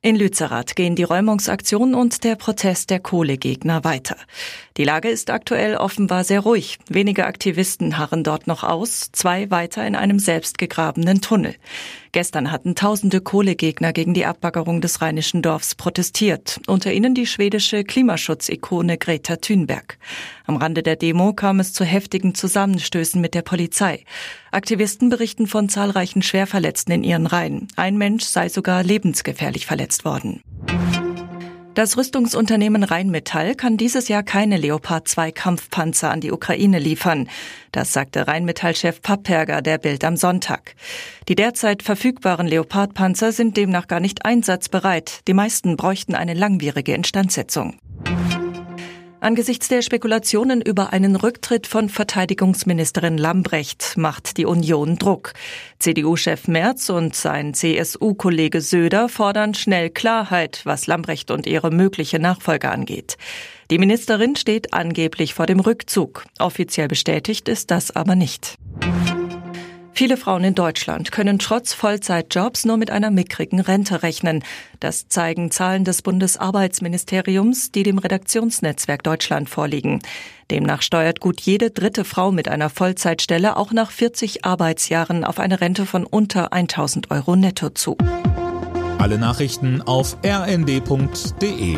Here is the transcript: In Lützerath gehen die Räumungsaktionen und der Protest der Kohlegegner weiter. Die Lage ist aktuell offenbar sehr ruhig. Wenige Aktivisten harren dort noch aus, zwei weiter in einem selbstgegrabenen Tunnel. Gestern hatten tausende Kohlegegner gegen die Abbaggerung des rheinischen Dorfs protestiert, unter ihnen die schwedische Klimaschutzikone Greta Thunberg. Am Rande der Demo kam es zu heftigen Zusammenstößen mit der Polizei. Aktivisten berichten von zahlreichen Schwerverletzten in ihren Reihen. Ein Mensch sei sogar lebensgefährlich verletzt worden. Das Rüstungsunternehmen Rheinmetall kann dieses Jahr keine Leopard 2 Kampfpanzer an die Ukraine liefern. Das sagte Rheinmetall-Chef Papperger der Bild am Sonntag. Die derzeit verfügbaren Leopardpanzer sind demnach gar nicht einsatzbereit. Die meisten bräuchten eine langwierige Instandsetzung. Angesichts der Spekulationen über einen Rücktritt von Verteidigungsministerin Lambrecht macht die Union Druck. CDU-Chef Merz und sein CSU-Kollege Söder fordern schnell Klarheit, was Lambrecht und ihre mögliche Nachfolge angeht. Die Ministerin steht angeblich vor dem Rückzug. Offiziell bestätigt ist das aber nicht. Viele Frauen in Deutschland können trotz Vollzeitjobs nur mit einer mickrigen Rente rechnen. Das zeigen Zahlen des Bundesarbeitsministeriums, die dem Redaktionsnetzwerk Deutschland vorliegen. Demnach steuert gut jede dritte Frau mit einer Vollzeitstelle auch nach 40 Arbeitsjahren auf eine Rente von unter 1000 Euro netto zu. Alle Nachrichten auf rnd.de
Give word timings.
In 0.00 0.14
Lützerath 0.14 0.76
gehen 0.76 0.94
die 0.94 1.02
Räumungsaktionen 1.02 1.96
und 1.96 2.22
der 2.22 2.36
Protest 2.36 2.90
der 2.90 3.00
Kohlegegner 3.00 3.82
weiter. 3.82 4.16
Die 4.76 4.84
Lage 4.84 5.08
ist 5.08 5.28
aktuell 5.28 5.76
offenbar 5.76 6.22
sehr 6.22 6.38
ruhig. 6.38 6.78
Wenige 6.88 7.26
Aktivisten 7.26 7.98
harren 7.98 8.22
dort 8.22 8.46
noch 8.46 8.62
aus, 8.62 9.10
zwei 9.10 9.50
weiter 9.50 9.84
in 9.84 9.96
einem 9.96 10.20
selbstgegrabenen 10.20 11.20
Tunnel. 11.20 11.56
Gestern 12.12 12.52
hatten 12.52 12.76
tausende 12.76 13.20
Kohlegegner 13.20 13.92
gegen 13.92 14.14
die 14.14 14.24
Abbaggerung 14.24 14.80
des 14.80 15.02
rheinischen 15.02 15.42
Dorfs 15.42 15.74
protestiert, 15.74 16.60
unter 16.68 16.92
ihnen 16.92 17.16
die 17.16 17.26
schwedische 17.26 17.82
Klimaschutzikone 17.82 18.98
Greta 18.98 19.34
Thunberg. 19.34 19.98
Am 20.48 20.56
Rande 20.56 20.82
der 20.82 20.96
Demo 20.96 21.34
kam 21.34 21.60
es 21.60 21.74
zu 21.74 21.84
heftigen 21.84 22.34
Zusammenstößen 22.34 23.20
mit 23.20 23.34
der 23.34 23.42
Polizei. 23.42 24.04
Aktivisten 24.50 25.10
berichten 25.10 25.46
von 25.46 25.68
zahlreichen 25.68 26.22
Schwerverletzten 26.22 26.94
in 26.94 27.04
ihren 27.04 27.26
Reihen. 27.26 27.68
Ein 27.76 27.98
Mensch 27.98 28.24
sei 28.24 28.48
sogar 28.48 28.82
lebensgefährlich 28.82 29.66
verletzt 29.66 30.06
worden. 30.06 30.42
Das 31.74 31.98
Rüstungsunternehmen 31.98 32.82
Rheinmetall 32.82 33.56
kann 33.56 33.76
dieses 33.76 34.08
Jahr 34.08 34.22
keine 34.22 34.56
Leopard 34.56 35.06
2 35.06 35.32
Kampfpanzer 35.32 36.10
an 36.10 36.22
die 36.22 36.32
Ukraine 36.32 36.78
liefern. 36.78 37.28
Das 37.70 37.92
sagte 37.92 38.26
Rheinmetall-Chef 38.26 39.02
Papperger 39.02 39.60
der 39.60 39.76
Bild 39.76 40.02
am 40.02 40.16
Sonntag. 40.16 40.76
Die 41.28 41.34
derzeit 41.34 41.82
verfügbaren 41.82 42.46
Leopardpanzer 42.46 43.32
sind 43.32 43.58
demnach 43.58 43.86
gar 43.86 44.00
nicht 44.00 44.24
einsatzbereit. 44.24 45.20
Die 45.28 45.34
meisten 45.34 45.76
bräuchten 45.76 46.14
eine 46.14 46.32
langwierige 46.32 46.94
Instandsetzung. 46.94 47.78
Angesichts 49.20 49.66
der 49.66 49.82
Spekulationen 49.82 50.62
über 50.62 50.92
einen 50.92 51.16
Rücktritt 51.16 51.66
von 51.66 51.88
Verteidigungsministerin 51.88 53.18
Lambrecht 53.18 53.96
macht 53.96 54.36
die 54.36 54.46
Union 54.46 54.96
Druck. 54.96 55.32
CDU-Chef 55.80 56.46
Merz 56.46 56.88
und 56.88 57.16
sein 57.16 57.52
CSU-Kollege 57.52 58.60
Söder 58.60 59.08
fordern 59.08 59.54
schnell 59.54 59.90
Klarheit, 59.90 60.60
was 60.64 60.86
Lambrecht 60.86 61.32
und 61.32 61.48
ihre 61.48 61.72
mögliche 61.72 62.20
Nachfolge 62.20 62.70
angeht. 62.70 63.16
Die 63.72 63.78
Ministerin 63.78 64.36
steht 64.36 64.72
angeblich 64.72 65.34
vor 65.34 65.46
dem 65.46 65.58
Rückzug. 65.58 66.24
Offiziell 66.38 66.86
bestätigt 66.86 67.48
ist 67.48 67.72
das 67.72 67.94
aber 67.94 68.14
nicht. 68.14 68.54
Viele 69.98 70.16
Frauen 70.16 70.44
in 70.44 70.54
Deutschland 70.54 71.10
können 71.10 71.40
trotz 71.40 71.74
Vollzeitjobs 71.74 72.64
nur 72.64 72.76
mit 72.76 72.88
einer 72.88 73.10
mickrigen 73.10 73.58
Rente 73.58 74.04
rechnen. 74.04 74.44
Das 74.78 75.08
zeigen 75.08 75.50
Zahlen 75.50 75.82
des 75.82 76.02
Bundesarbeitsministeriums, 76.02 77.72
die 77.72 77.82
dem 77.82 77.98
Redaktionsnetzwerk 77.98 79.02
Deutschland 79.02 79.50
vorliegen. 79.50 79.98
Demnach 80.52 80.82
steuert 80.82 81.18
gut 81.18 81.40
jede 81.40 81.72
dritte 81.72 82.04
Frau 82.04 82.30
mit 82.30 82.46
einer 82.46 82.70
Vollzeitstelle 82.70 83.56
auch 83.56 83.72
nach 83.72 83.90
40 83.90 84.44
Arbeitsjahren 84.44 85.24
auf 85.24 85.40
eine 85.40 85.60
Rente 85.60 85.84
von 85.84 86.06
unter 86.06 86.52
1000 86.52 87.10
Euro 87.10 87.34
netto 87.34 87.70
zu. 87.70 87.96
Alle 88.98 89.18
Nachrichten 89.18 89.82
auf 89.82 90.16
rnd.de 90.24 91.76